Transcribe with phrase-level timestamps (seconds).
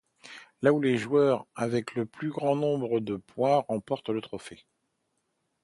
[0.63, 4.65] La ou les joueuses avec le plus grand nombre de points remporte le trophée.